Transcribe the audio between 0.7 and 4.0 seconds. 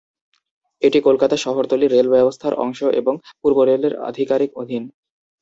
এটি কলকাতা শহরতলির রেল ব্যবস্থার অংশ এবং পূর্ব রেলের